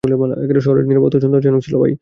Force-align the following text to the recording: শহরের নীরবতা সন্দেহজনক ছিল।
শহরের 0.61 0.85
নীরবতা 0.87 1.17
সন্দেহজনক 1.19 1.61
ছিল। 1.61 1.75